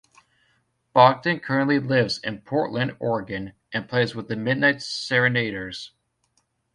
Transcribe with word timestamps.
Bogdan 0.93 1.41
currently 1.41 1.77
lives 1.77 2.17
in 2.23 2.41
Portland, 2.41 2.95
Oregon 2.97 3.53
and 3.71 3.87
plays 3.87 4.15
with 4.15 4.29
the 4.29 4.35
Midnight 4.35 4.81
Serenaders. 4.81 5.91